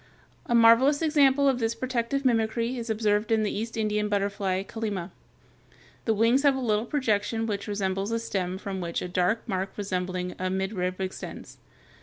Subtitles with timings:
[0.47, 5.11] A marvelous example of this protective mimicry is observed in the East Indian butterfly, Kallima
[5.11, 5.11] (Fig.
[6.05, 6.05] 235).
[6.05, 9.73] The wings have a little projection which resembles a stem from which a dark mark
[9.77, 11.59] resembling a midrib extends.